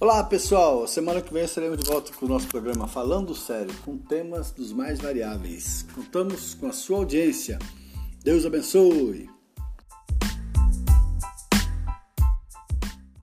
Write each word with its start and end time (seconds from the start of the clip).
Olá 0.00 0.24
pessoal, 0.24 0.86
semana 0.86 1.20
que 1.20 1.30
vem 1.30 1.44
estaremos 1.44 1.76
de 1.76 1.84
volta 1.86 2.10
com 2.14 2.24
o 2.24 2.28
nosso 2.28 2.46
programa 2.46 2.88
Falando 2.88 3.34
Sério, 3.34 3.74
com 3.84 3.98
temas 3.98 4.50
dos 4.50 4.72
mais 4.72 4.98
variáveis. 4.98 5.84
Contamos 5.94 6.54
com 6.54 6.68
a 6.68 6.72
sua 6.72 6.96
audiência. 6.96 7.58
Deus 8.24 8.46
abençoe! 8.46 9.28